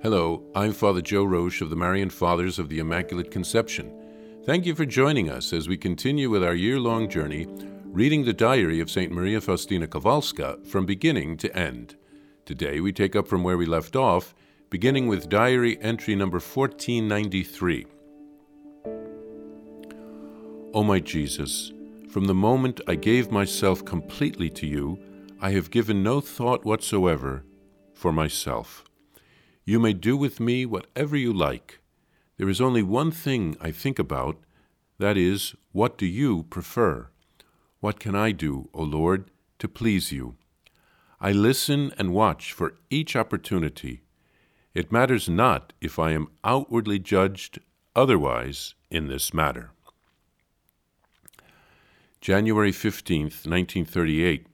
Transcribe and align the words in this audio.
Hello, 0.00 0.44
I'm 0.54 0.74
Father 0.74 1.02
Joe 1.02 1.24
Roche 1.24 1.60
of 1.60 1.70
the 1.70 1.76
Marian 1.76 2.08
Fathers 2.08 2.60
of 2.60 2.68
the 2.68 2.78
Immaculate 2.78 3.32
Conception. 3.32 3.92
Thank 4.44 4.64
you 4.64 4.76
for 4.76 4.86
joining 4.86 5.28
us 5.28 5.52
as 5.52 5.66
we 5.66 5.76
continue 5.76 6.30
with 6.30 6.44
our 6.44 6.54
year 6.54 6.78
long 6.78 7.08
journey 7.08 7.48
reading 7.86 8.24
the 8.24 8.32
diary 8.32 8.78
of 8.78 8.88
St. 8.88 9.10
Maria 9.10 9.40
Faustina 9.40 9.88
Kowalska 9.88 10.64
from 10.64 10.86
beginning 10.86 11.36
to 11.38 11.58
end. 11.58 11.96
Today 12.46 12.78
we 12.78 12.92
take 12.92 13.16
up 13.16 13.26
from 13.26 13.42
where 13.42 13.58
we 13.58 13.66
left 13.66 13.96
off, 13.96 14.36
beginning 14.70 15.08
with 15.08 15.28
diary 15.28 15.76
entry 15.82 16.14
number 16.14 16.38
1493. 16.38 17.86
O 20.74 20.84
my 20.84 21.00
Jesus, 21.00 21.72
from 22.08 22.26
the 22.26 22.34
moment 22.34 22.80
I 22.86 22.94
gave 22.94 23.32
myself 23.32 23.84
completely 23.84 24.48
to 24.50 24.66
you, 24.68 24.96
I 25.40 25.50
have 25.50 25.72
given 25.72 26.04
no 26.04 26.20
thought 26.20 26.64
whatsoever 26.64 27.42
for 27.94 28.12
myself. 28.12 28.87
You 29.68 29.78
may 29.78 29.92
do 29.92 30.16
with 30.16 30.40
me 30.40 30.64
whatever 30.64 31.14
you 31.14 31.30
like. 31.30 31.80
There 32.38 32.48
is 32.48 32.58
only 32.58 32.82
one 32.82 33.10
thing 33.10 33.54
I 33.60 33.70
think 33.70 33.98
about 33.98 34.38
that 34.98 35.18
is, 35.18 35.54
what 35.72 35.98
do 35.98 36.06
you 36.06 36.44
prefer? 36.44 37.10
What 37.80 38.00
can 38.00 38.14
I 38.14 38.32
do, 38.32 38.70
O 38.72 38.82
Lord, 38.82 39.30
to 39.58 39.68
please 39.68 40.10
you? 40.10 40.36
I 41.20 41.32
listen 41.32 41.92
and 41.98 42.14
watch 42.14 42.50
for 42.54 42.76
each 42.88 43.14
opportunity. 43.14 44.00
It 44.72 44.90
matters 44.90 45.28
not 45.28 45.74
if 45.82 45.98
I 45.98 46.12
am 46.12 46.28
outwardly 46.42 46.98
judged 46.98 47.58
otherwise 47.94 48.74
in 48.90 49.08
this 49.08 49.34
matter. 49.34 49.72
January 52.22 52.72
15th, 52.72 53.44
1938. 53.44 54.46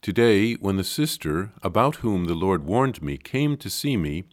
Today, 0.00 0.54
when 0.54 0.76
the 0.76 0.84
sister 0.84 1.50
about 1.60 1.96
whom 1.96 2.26
the 2.26 2.34
Lord 2.34 2.64
warned 2.64 3.02
me 3.02 3.16
came 3.16 3.56
to 3.56 3.68
see 3.68 3.96
me, 3.96 4.24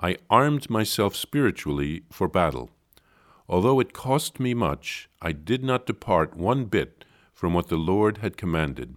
I 0.00 0.16
armed 0.28 0.68
myself 0.68 1.14
spiritually 1.14 2.02
for 2.10 2.26
battle. 2.26 2.70
Although 3.48 3.78
it 3.78 3.92
cost 3.92 4.40
me 4.40 4.54
much, 4.54 5.08
I 5.22 5.30
did 5.30 5.62
not 5.62 5.86
depart 5.86 6.36
one 6.36 6.64
bit 6.64 7.04
from 7.32 7.54
what 7.54 7.68
the 7.68 7.76
Lord 7.76 8.18
had 8.18 8.36
commanded. 8.36 8.96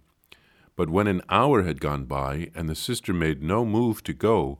But 0.74 0.90
when 0.90 1.06
an 1.06 1.22
hour 1.28 1.62
had 1.62 1.80
gone 1.80 2.04
by 2.04 2.50
and 2.54 2.68
the 2.68 2.74
sister 2.74 3.12
made 3.12 3.40
no 3.40 3.64
move 3.64 4.02
to 4.04 4.12
go, 4.12 4.58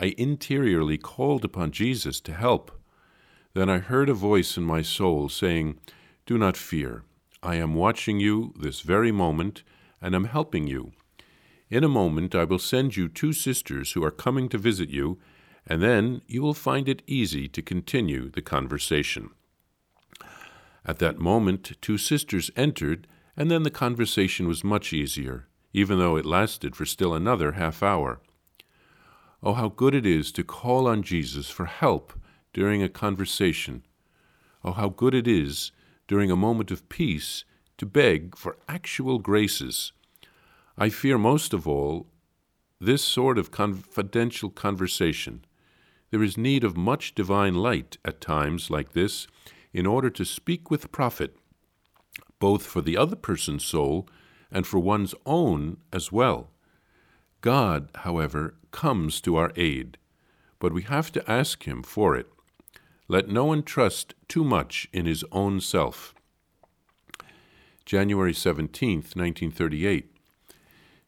I 0.00 0.14
interiorly 0.18 0.98
called 0.98 1.44
upon 1.44 1.70
Jesus 1.70 2.20
to 2.22 2.34
help. 2.34 2.72
Then 3.54 3.70
I 3.70 3.78
heard 3.78 4.08
a 4.08 4.14
voice 4.14 4.56
in 4.56 4.64
my 4.64 4.82
soul 4.82 5.28
saying, 5.28 5.78
Do 6.26 6.38
not 6.38 6.56
fear. 6.56 7.04
I 7.40 7.54
am 7.54 7.74
watching 7.74 8.18
you 8.18 8.52
this 8.58 8.80
very 8.80 9.12
moment 9.12 9.62
and 10.00 10.14
am 10.14 10.24
helping 10.24 10.66
you. 10.66 10.92
In 11.70 11.84
a 11.84 11.88
moment 11.88 12.34
I 12.34 12.44
will 12.44 12.58
send 12.58 12.96
you 12.96 13.08
two 13.08 13.32
sisters 13.32 13.92
who 13.92 14.02
are 14.04 14.10
coming 14.10 14.48
to 14.48 14.58
visit 14.58 14.88
you, 14.88 15.18
and 15.66 15.82
then 15.82 16.22
you 16.26 16.42
will 16.42 16.54
find 16.54 16.88
it 16.88 17.02
easy 17.06 17.46
to 17.48 17.60
continue 17.60 18.30
the 18.30 18.42
conversation. 18.42 19.30
At 20.84 20.98
that 21.00 21.18
moment, 21.18 21.72
two 21.82 21.98
sisters 21.98 22.50
entered, 22.56 23.06
and 23.36 23.50
then 23.50 23.62
the 23.62 23.70
conversation 23.70 24.48
was 24.48 24.64
much 24.64 24.92
easier, 24.94 25.46
even 25.74 25.98
though 25.98 26.16
it 26.16 26.24
lasted 26.24 26.74
for 26.74 26.86
still 26.86 27.12
another 27.12 27.52
half 27.52 27.82
hour. 27.82 28.20
Oh, 29.42 29.52
how 29.52 29.68
good 29.68 29.94
it 29.94 30.06
is 30.06 30.32
to 30.32 30.42
call 30.42 30.88
on 30.88 31.02
Jesus 31.02 31.50
for 31.50 31.66
help 31.66 32.14
during 32.54 32.82
a 32.82 32.88
conversation. 32.88 33.84
Oh, 34.64 34.72
how 34.72 34.88
good 34.88 35.14
it 35.14 35.28
is, 35.28 35.70
during 36.08 36.30
a 36.30 36.36
moment 36.36 36.70
of 36.70 36.88
peace, 36.88 37.44
to 37.78 37.86
beg 37.86 38.36
for 38.36 38.56
actual 38.68 39.18
graces. 39.18 39.92
I 40.76 40.90
fear 40.90 41.18
most 41.18 41.52
of 41.52 41.66
all 41.66 42.06
this 42.80 43.02
sort 43.02 43.38
of 43.38 43.50
confidential 43.50 44.50
conversation. 44.50 45.44
There 46.10 46.22
is 46.22 46.36
need 46.36 46.64
of 46.64 46.76
much 46.76 47.14
divine 47.14 47.54
light 47.54 47.98
at 48.04 48.20
times 48.20 48.70
like 48.70 48.92
this 48.92 49.26
in 49.72 49.86
order 49.86 50.10
to 50.10 50.24
speak 50.24 50.70
with 50.70 50.92
profit, 50.92 51.36
both 52.38 52.64
for 52.64 52.80
the 52.80 52.96
other 52.96 53.16
person's 53.16 53.64
soul 53.64 54.08
and 54.50 54.66
for 54.66 54.78
one's 54.78 55.14
own 55.26 55.78
as 55.92 56.12
well. 56.12 56.50
God, 57.40 57.88
however, 57.96 58.54
comes 58.70 59.20
to 59.22 59.36
our 59.36 59.52
aid, 59.56 59.98
but 60.58 60.72
we 60.72 60.82
have 60.82 61.10
to 61.12 61.30
ask 61.30 61.64
Him 61.64 61.82
for 61.82 62.16
it. 62.16 62.26
Let 63.10 63.28
no 63.28 63.46
one 63.46 63.62
trust 63.62 64.14
too 64.28 64.44
much 64.44 64.86
in 64.92 65.06
his 65.06 65.24
own 65.32 65.60
self. 65.60 66.14
January 67.88 68.34
17, 68.34 68.96
1938. 68.96 70.14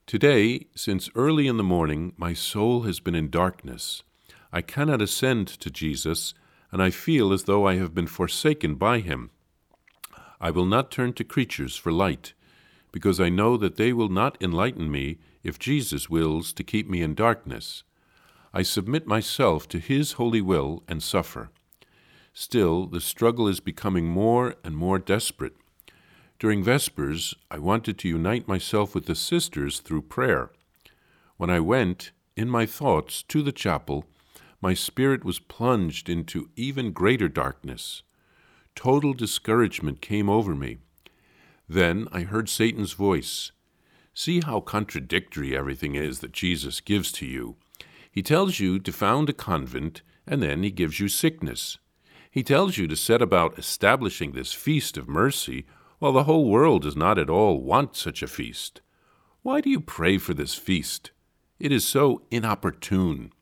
Today, 0.06 0.66
since 0.74 1.10
early 1.14 1.46
in 1.46 1.58
the 1.58 1.62
morning, 1.62 2.14
my 2.16 2.32
soul 2.32 2.84
has 2.84 3.00
been 3.00 3.14
in 3.14 3.28
darkness. 3.28 4.02
I 4.50 4.62
cannot 4.62 5.02
ascend 5.02 5.46
to 5.48 5.68
Jesus, 5.68 6.32
and 6.72 6.82
I 6.82 6.88
feel 6.88 7.34
as 7.34 7.44
though 7.44 7.66
I 7.66 7.74
have 7.74 7.94
been 7.94 8.06
forsaken 8.06 8.76
by 8.76 9.00
him. 9.00 9.28
I 10.40 10.50
will 10.50 10.64
not 10.64 10.90
turn 10.90 11.12
to 11.12 11.22
creatures 11.22 11.76
for 11.76 11.92
light, 11.92 12.32
because 12.92 13.20
I 13.20 13.28
know 13.28 13.58
that 13.58 13.76
they 13.76 13.92
will 13.92 14.08
not 14.08 14.38
enlighten 14.40 14.90
me 14.90 15.18
if 15.42 15.58
Jesus 15.58 16.08
wills 16.08 16.50
to 16.54 16.64
keep 16.64 16.88
me 16.88 17.02
in 17.02 17.14
darkness. 17.14 17.82
I 18.54 18.62
submit 18.62 19.06
myself 19.06 19.68
to 19.68 19.80
his 19.80 20.12
holy 20.12 20.40
will 20.40 20.82
and 20.88 21.02
suffer. 21.02 21.50
Still, 22.32 22.86
the 22.86 23.02
struggle 23.02 23.48
is 23.48 23.60
becoming 23.60 24.06
more 24.06 24.54
and 24.64 24.74
more 24.74 24.98
desperate. 24.98 25.59
During 26.40 26.64
Vespers, 26.64 27.34
I 27.50 27.58
wanted 27.58 27.98
to 27.98 28.08
unite 28.08 28.48
myself 28.48 28.94
with 28.94 29.04
the 29.04 29.14
sisters 29.14 29.78
through 29.78 30.02
prayer. 30.02 30.50
When 31.36 31.50
I 31.50 31.60
went, 31.60 32.12
in 32.34 32.48
my 32.48 32.64
thoughts, 32.64 33.22
to 33.24 33.42
the 33.42 33.52
chapel, 33.52 34.06
my 34.62 34.72
spirit 34.72 35.22
was 35.22 35.38
plunged 35.38 36.08
into 36.08 36.48
even 36.56 36.92
greater 36.92 37.28
darkness. 37.28 38.02
Total 38.74 39.12
discouragement 39.12 40.00
came 40.00 40.30
over 40.30 40.54
me. 40.54 40.78
Then 41.68 42.08
I 42.10 42.22
heard 42.22 42.48
Satan's 42.48 42.94
voice. 42.94 43.52
See 44.14 44.40
how 44.40 44.60
contradictory 44.60 45.54
everything 45.54 45.94
is 45.94 46.20
that 46.20 46.32
Jesus 46.32 46.80
gives 46.80 47.12
to 47.12 47.26
you. 47.26 47.56
He 48.10 48.22
tells 48.22 48.58
you 48.58 48.78
to 48.78 48.92
found 48.92 49.28
a 49.28 49.34
convent, 49.34 50.00
and 50.26 50.42
then 50.42 50.62
he 50.62 50.70
gives 50.70 51.00
you 51.00 51.08
sickness. 51.08 51.76
He 52.30 52.42
tells 52.42 52.78
you 52.78 52.86
to 52.86 52.96
set 52.96 53.20
about 53.20 53.58
establishing 53.58 54.32
this 54.32 54.54
feast 54.54 54.96
of 54.96 55.06
mercy, 55.06 55.66
while 56.00 56.12
the 56.12 56.24
whole 56.24 56.50
world 56.50 56.82
does 56.82 56.96
not 56.96 57.18
at 57.18 57.30
all 57.30 57.62
want 57.62 57.94
such 57.94 58.22
a 58.22 58.26
feast. 58.26 58.80
Why 59.42 59.60
do 59.60 59.70
you 59.70 59.80
pray 59.80 60.18
for 60.18 60.34
this 60.34 60.54
feast? 60.54 61.12
It 61.60 61.70
is 61.70 61.86
so 61.86 62.22
inopportune. 62.30 63.32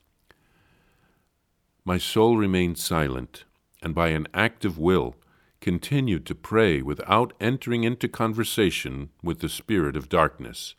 My 1.84 1.98
soul 1.98 2.36
remained 2.36 2.76
silent, 2.76 3.44
and 3.80 3.94
by 3.94 4.08
an 4.08 4.26
act 4.34 4.64
of 4.64 4.76
will 4.76 5.14
continued 5.60 6.26
to 6.26 6.34
pray 6.34 6.82
without 6.82 7.32
entering 7.40 7.84
into 7.84 8.08
conversation 8.08 9.10
with 9.22 9.38
the 9.38 9.48
spirit 9.48 9.96
of 9.96 10.08
darkness. 10.08 10.74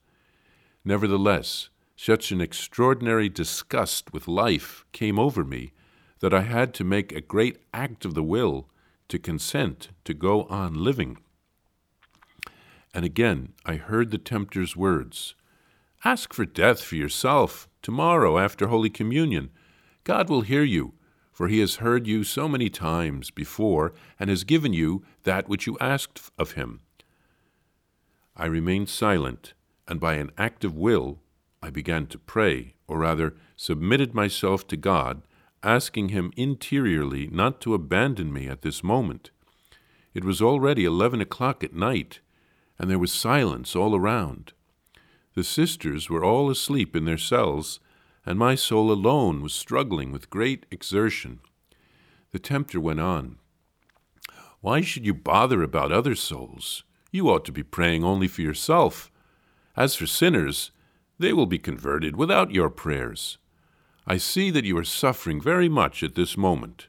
Nevertheless, 0.83 1.69
such 1.95 2.31
an 2.31 2.41
extraordinary 2.41 3.29
disgust 3.29 4.13
with 4.13 4.27
life 4.27 4.85
came 4.91 5.17
over 5.17 5.43
me 5.43 5.71
that 6.19 6.33
I 6.33 6.41
had 6.41 6.73
to 6.75 6.83
make 6.83 7.11
a 7.11 7.21
great 7.21 7.57
act 7.73 8.03
of 8.03 8.13
the 8.13 8.23
will 8.23 8.67
to 9.07 9.17
consent 9.17 9.89
to 10.03 10.13
go 10.13 10.43
on 10.43 10.73
living. 10.73 11.17
And 12.93 13.05
again 13.05 13.53
I 13.65 13.75
heard 13.75 14.11
the 14.11 14.17
tempter's 14.17 14.75
words 14.75 15.35
Ask 16.05 16.33
for 16.33 16.45
death 16.45 16.81
for 16.81 16.95
yourself 16.95 17.67
tomorrow 17.81 18.37
after 18.37 18.67
Holy 18.67 18.89
Communion. 18.89 19.49
God 20.03 20.29
will 20.29 20.41
hear 20.41 20.63
you 20.63 20.93
for 21.39 21.47
he 21.47 21.59
has 21.59 21.75
heard 21.75 22.05
you 22.05 22.21
so 22.21 22.49
many 22.49 22.69
times 22.69 23.31
before 23.31 23.93
and 24.19 24.29
has 24.29 24.43
given 24.43 24.73
you 24.73 25.05
that 25.23 25.47
which 25.47 25.65
you 25.65 25.77
asked 25.79 26.29
of 26.37 26.51
him. 26.51 26.81
I 28.35 28.45
remained 28.47 28.89
silent, 28.89 29.53
and 29.87 30.01
by 30.01 30.15
an 30.15 30.31
act 30.37 30.65
of 30.65 30.75
will 30.75 31.21
I 31.63 31.69
began 31.69 32.07
to 32.07 32.19
pray, 32.19 32.73
or 32.89 32.99
rather 32.99 33.37
submitted 33.55 34.13
myself 34.13 34.67
to 34.67 34.75
God, 34.75 35.21
asking 35.63 36.09
him 36.09 36.33
interiorly 36.35 37.29
not 37.31 37.61
to 37.61 37.73
abandon 37.73 38.33
me 38.33 38.49
at 38.49 38.61
this 38.61 38.83
moment. 38.83 39.31
It 40.13 40.25
was 40.25 40.41
already 40.41 40.83
eleven 40.83 41.21
o'clock 41.21 41.63
at 41.63 41.71
night, 41.73 42.19
and 42.79 42.89
there 42.89 42.97
was 42.97 43.11
silence 43.11 43.75
all 43.75 43.95
around. 43.95 44.53
The 45.35 45.43
sisters 45.43 46.09
were 46.09 46.23
all 46.23 46.49
asleep 46.49 46.95
in 46.95 47.05
their 47.05 47.17
cells, 47.17 47.79
and 48.25 48.39
my 48.39 48.55
soul 48.55 48.91
alone 48.91 49.41
was 49.41 49.53
struggling 49.53 50.11
with 50.11 50.29
great 50.29 50.65
exertion. 50.71 51.39
The 52.31 52.39
tempter 52.39 52.79
went 52.79 52.99
on, 52.99 53.37
Why 54.61 54.81
should 54.81 55.05
you 55.05 55.13
bother 55.13 55.61
about 55.61 55.91
other 55.91 56.15
souls? 56.15 56.83
You 57.11 57.29
ought 57.29 57.45
to 57.45 57.51
be 57.51 57.63
praying 57.63 58.03
only 58.03 58.27
for 58.27 58.41
yourself. 58.41 59.11
As 59.75 59.95
for 59.95 60.05
sinners, 60.05 60.71
they 61.17 61.33
will 61.33 61.47
be 61.47 61.59
converted 61.59 62.15
without 62.15 62.51
your 62.51 62.69
prayers. 62.69 63.37
I 64.07 64.17
see 64.17 64.49
that 64.51 64.65
you 64.65 64.77
are 64.77 64.83
suffering 64.83 65.41
very 65.41 65.69
much 65.69 66.01
at 66.01 66.15
this 66.15 66.37
moment. 66.37 66.87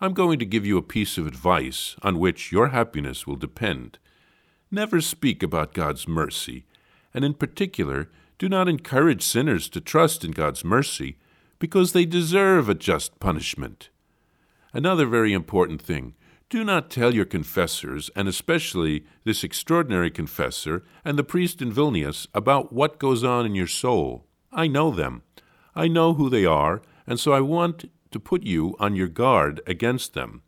I'm 0.00 0.12
going 0.12 0.38
to 0.38 0.46
give 0.46 0.66
you 0.66 0.78
a 0.78 0.82
piece 0.82 1.18
of 1.18 1.26
advice 1.26 1.96
on 2.02 2.18
which 2.18 2.52
your 2.52 2.68
happiness 2.68 3.26
will 3.26 3.36
depend. 3.36 3.98
Never 4.74 5.00
speak 5.00 5.44
about 5.44 5.72
God's 5.72 6.08
mercy, 6.08 6.66
and 7.14 7.24
in 7.24 7.34
particular, 7.34 8.10
do 8.38 8.48
not 8.48 8.68
encourage 8.68 9.22
sinners 9.22 9.68
to 9.68 9.80
trust 9.80 10.24
in 10.24 10.32
God's 10.32 10.64
mercy, 10.64 11.16
because 11.60 11.92
they 11.92 12.04
deserve 12.04 12.68
a 12.68 12.74
just 12.74 13.20
punishment. 13.20 13.90
Another 14.72 15.06
very 15.06 15.32
important 15.32 15.80
thing 15.80 16.14
do 16.50 16.64
not 16.64 16.90
tell 16.90 17.14
your 17.14 17.24
confessors, 17.24 18.10
and 18.16 18.26
especially 18.26 19.06
this 19.22 19.44
extraordinary 19.44 20.10
confessor 20.10 20.82
and 21.04 21.16
the 21.16 21.22
priest 21.22 21.62
in 21.62 21.72
Vilnius, 21.72 22.26
about 22.34 22.72
what 22.72 22.98
goes 22.98 23.22
on 23.22 23.46
in 23.46 23.54
your 23.54 23.68
soul. 23.68 24.26
I 24.50 24.66
know 24.66 24.90
them. 24.90 25.22
I 25.76 25.86
know 25.86 26.14
who 26.14 26.28
they 26.28 26.44
are, 26.44 26.82
and 27.06 27.20
so 27.20 27.32
I 27.32 27.40
want 27.40 27.88
to 28.10 28.18
put 28.18 28.42
you 28.42 28.74
on 28.80 28.96
your 28.96 29.06
guard 29.06 29.60
against 29.68 30.14
them. 30.14 30.42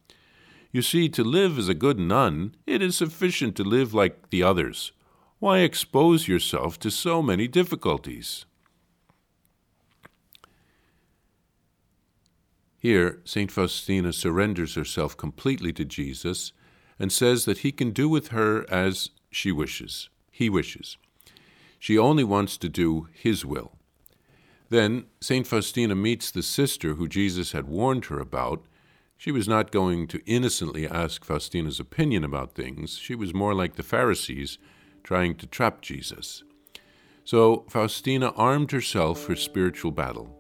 You 0.77 0.83
see, 0.83 1.09
to 1.09 1.25
live 1.25 1.57
as 1.57 1.71
a 1.71 1.75
good 1.75 1.99
nun, 1.99 2.55
it 2.67 2.83
is 2.83 2.99
sufficient 2.99 3.57
to 3.57 3.65
live 3.65 3.95
like 3.95 4.29
the 4.29 4.43
others. 4.43 4.93
Why 5.39 5.61
expose 5.61 6.29
yourself 6.29 6.79
to 6.81 6.91
so 6.91 7.23
many 7.23 7.49
difficulties? 7.49 8.45
Here, 12.77 13.23
St. 13.25 13.51
Faustina 13.51 14.13
surrenders 14.13 14.75
herself 14.75 15.17
completely 15.17 15.73
to 15.73 15.87
Jesus 15.87 16.53
and 16.99 17.11
says 17.11 17.47
that 17.47 17.61
he 17.61 17.73
can 17.73 17.91
do 17.91 18.07
with 18.07 18.29
her 18.29 18.71
as 18.71 19.09
she 19.31 19.51
wishes, 19.51 20.11
he 20.31 20.51
wishes. 20.51 20.99
She 21.79 21.97
only 21.97 22.23
wants 22.23 22.59
to 22.59 22.69
do 22.69 23.09
his 23.15 23.47
will. 23.47 23.73
Then 24.69 25.07
St. 25.23 25.47
Faustina 25.47 25.95
meets 25.95 26.31
the 26.31 26.43
sister 26.43 26.97
who 26.97 27.09
Jesus 27.09 27.53
had 27.53 27.67
warned 27.67 28.05
her 28.05 28.19
about. 28.21 28.67
She 29.17 29.33
was 29.33 29.49
not 29.49 29.71
going 29.71 30.07
to 30.09 30.21
innocently 30.27 30.87
ask 30.87 31.25
Faustina's 31.25 31.81
opinion 31.81 32.23
about 32.23 32.55
things. 32.55 32.99
She 32.99 33.15
was 33.15 33.33
more 33.33 33.55
like 33.55 33.77
the 33.77 33.83
Pharisees, 33.83 34.59
trying 35.03 35.37
to 35.37 35.47
trap 35.47 35.81
Jesus. 35.81 36.43
So 37.25 37.65
Faustina 37.69 38.29
armed 38.37 38.73
herself 38.73 39.21
for 39.21 39.35
spiritual 39.35 39.91
battle. 39.91 40.37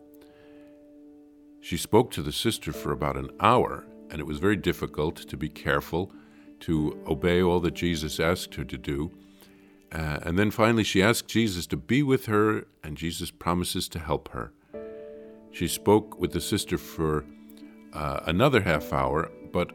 She 1.61 1.77
spoke 1.77 2.11
to 2.13 2.23
the 2.23 2.33
sister 2.33 2.73
for 2.73 2.93
about 2.93 3.17
an 3.17 3.31
hour, 3.41 3.87
and 4.11 4.21
it 4.21 4.27
was 4.27 4.39
very 4.39 4.57
difficult 4.57 5.17
to 5.17 5.37
be 5.37 5.49
careful, 5.49 6.13
to 6.61 7.03
obey 7.09 7.43
all 7.43 7.61
that 7.61 7.75
Jesus 7.75 8.21
asked 8.21 8.55
her 8.55 8.65
to 8.65 8.79
do. 8.79 9.11
Uh, 9.91 10.19
and 10.23 10.39
then 10.39 10.51
finally, 10.51 10.85
she 10.85 11.03
asked 11.03 11.29
Jesus 11.29 11.67
to 11.69 11.77
be 11.77 12.03
with 12.03 12.27
her, 12.27 12.67
and 12.85 12.97
Jesus 12.97 13.31
promises 13.31 13.89
to 13.89 13.99
help 13.99 14.29
her. 14.29 14.53
She 15.51 15.67
spoke 15.67 16.21
with 16.21 16.33
the 16.33 16.41
sister 16.41 16.77
for 16.77 17.25
uh, 17.97 18.21
another 18.27 18.61
half 18.61 18.93
hour, 18.93 19.31
but 19.53 19.73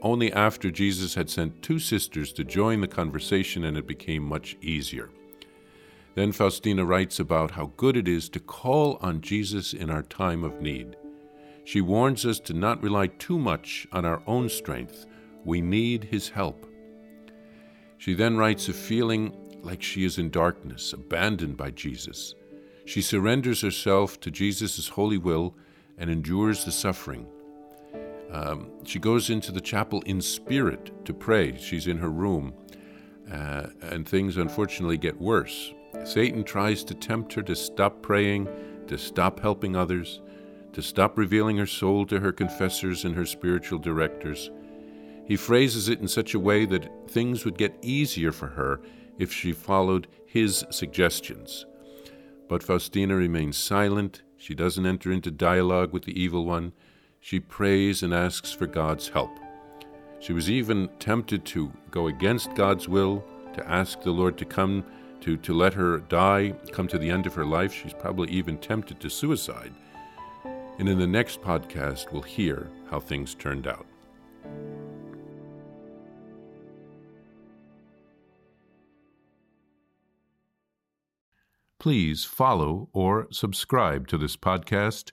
only 0.00 0.32
after 0.32 0.70
Jesus 0.70 1.14
had 1.14 1.28
sent 1.28 1.62
two 1.62 1.78
sisters 1.80 2.32
to 2.34 2.44
join 2.44 2.80
the 2.80 2.86
conversation, 2.86 3.64
and 3.64 3.76
it 3.76 3.86
became 3.86 4.22
much 4.22 4.56
easier. 4.62 5.10
Then 6.14 6.32
Faustina 6.32 6.84
writes 6.84 7.18
about 7.18 7.50
how 7.50 7.72
good 7.76 7.96
it 7.96 8.06
is 8.08 8.28
to 8.30 8.40
call 8.40 8.98
on 9.02 9.20
Jesus 9.20 9.74
in 9.74 9.90
our 9.90 10.02
time 10.02 10.44
of 10.44 10.60
need. 10.60 10.96
She 11.64 11.80
warns 11.80 12.24
us 12.24 12.38
to 12.40 12.54
not 12.54 12.82
rely 12.82 13.08
too 13.08 13.38
much 13.38 13.86
on 13.90 14.04
our 14.04 14.22
own 14.26 14.48
strength. 14.48 15.04
We 15.44 15.60
need 15.60 16.04
His 16.04 16.28
help. 16.28 16.64
She 17.98 18.14
then 18.14 18.36
writes 18.36 18.68
of 18.68 18.76
feeling 18.76 19.36
like 19.62 19.82
she 19.82 20.04
is 20.04 20.18
in 20.18 20.30
darkness, 20.30 20.92
abandoned 20.92 21.56
by 21.56 21.72
Jesus. 21.72 22.34
She 22.84 23.02
surrenders 23.02 23.62
herself 23.62 24.20
to 24.20 24.30
Jesus' 24.30 24.86
holy 24.86 25.18
will 25.18 25.56
and 25.98 26.08
endures 26.08 26.64
the 26.64 26.70
suffering. 26.70 27.26
Um, 28.30 28.70
she 28.84 28.98
goes 28.98 29.30
into 29.30 29.52
the 29.52 29.60
chapel 29.60 30.02
in 30.02 30.20
spirit 30.20 31.04
to 31.04 31.14
pray. 31.14 31.56
She's 31.56 31.86
in 31.86 31.98
her 31.98 32.10
room, 32.10 32.54
uh, 33.30 33.68
and 33.82 34.06
things 34.06 34.36
unfortunately 34.36 34.98
get 34.98 35.20
worse. 35.20 35.72
Satan 36.04 36.44
tries 36.44 36.84
to 36.84 36.94
tempt 36.94 37.32
her 37.34 37.42
to 37.42 37.56
stop 37.56 38.02
praying, 38.02 38.48
to 38.88 38.98
stop 38.98 39.40
helping 39.40 39.76
others 39.76 40.20
to 40.76 40.82
stop 40.82 41.16
revealing 41.16 41.56
her 41.56 41.64
soul 41.64 42.04
to 42.04 42.20
her 42.20 42.30
confessors 42.30 43.06
and 43.06 43.14
her 43.14 43.24
spiritual 43.24 43.78
directors. 43.78 44.50
He 45.24 45.34
phrases 45.34 45.88
it 45.88 46.00
in 46.00 46.06
such 46.06 46.34
a 46.34 46.38
way 46.38 46.66
that 46.66 47.08
things 47.08 47.46
would 47.46 47.56
get 47.56 47.78
easier 47.80 48.30
for 48.30 48.48
her 48.48 48.82
if 49.18 49.32
she 49.32 49.54
followed 49.54 50.06
his 50.26 50.66
suggestions. 50.70 51.64
But 52.46 52.62
Faustina 52.62 53.16
remains 53.16 53.56
silent. 53.56 54.20
She 54.36 54.54
doesn't 54.54 54.84
enter 54.84 55.10
into 55.10 55.30
dialogue 55.30 55.94
with 55.94 56.04
the 56.04 56.20
evil 56.20 56.44
one. 56.44 56.74
She 57.26 57.40
prays 57.40 58.04
and 58.04 58.14
asks 58.14 58.52
for 58.52 58.66
God's 58.66 59.08
help. 59.08 59.32
She 60.20 60.32
was 60.32 60.48
even 60.48 60.88
tempted 60.98 61.44
to 61.46 61.72
go 61.90 62.06
against 62.06 62.54
God's 62.54 62.88
will, 62.88 63.24
to 63.54 63.68
ask 63.68 64.00
the 64.00 64.12
Lord 64.12 64.38
to 64.38 64.44
come, 64.44 64.84
to, 65.22 65.36
to 65.36 65.52
let 65.52 65.74
her 65.74 65.98
die, 65.98 66.54
come 66.70 66.86
to 66.88 66.98
the 66.98 67.10
end 67.10 67.26
of 67.26 67.34
her 67.34 67.44
life. 67.44 67.72
She's 67.72 67.92
probably 67.92 68.30
even 68.30 68.58
tempted 68.58 69.00
to 69.00 69.10
suicide 69.10 69.72
and 70.78 70.88
in 70.88 70.98
the 70.98 71.06
next 71.06 71.40
podcast, 71.40 72.12
we'll 72.12 72.22
hear 72.22 72.70
how 72.90 73.00
things 73.00 73.34
turned 73.34 73.66
out. 73.66 73.86
Please 81.78 82.24
follow 82.24 82.88
or 82.92 83.28
subscribe 83.30 84.08
to 84.08 84.18
this 84.18 84.36
podcast 84.36 85.12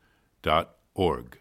DivineMercyPlus.org. 0.43 1.40